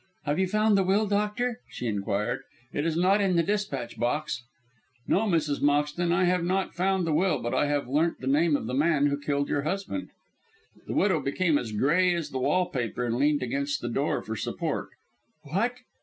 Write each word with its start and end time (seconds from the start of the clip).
"Have 0.25 0.39
you 0.39 0.47
found 0.47 0.75
the 0.75 0.83
will, 0.83 1.05
doctor?" 1.05 1.59
she 1.69 1.85
inquired; 1.85 2.41
"it 2.73 2.87
is 2.87 2.97
not 2.97 3.21
in 3.21 3.35
the 3.35 3.43
despatch 3.43 3.99
box." 3.99 4.41
"No, 5.07 5.27
Mrs. 5.27 5.61
Moxton, 5.61 6.11
I 6.11 6.23
have 6.23 6.43
not 6.43 6.73
found 6.73 7.05
the 7.05 7.13
will, 7.13 7.39
but 7.39 7.53
I 7.53 7.67
have 7.67 7.87
learnt 7.87 8.19
the 8.19 8.25
name 8.25 8.55
of 8.55 8.65
the 8.65 8.73
man 8.73 9.05
who 9.05 9.21
killed 9.21 9.47
your 9.47 9.61
husband." 9.61 10.09
The 10.87 10.93
widow 10.95 11.19
became 11.21 11.59
as 11.59 11.71
grey 11.71 12.15
as 12.15 12.31
the 12.31 12.39
wall 12.39 12.65
paper, 12.71 13.03
and 13.05 13.15
leant 13.17 13.43
against 13.43 13.79
the 13.81 13.89
door 13.89 14.23
for 14.23 14.35
support. 14.35 14.89
"What? 15.43 15.75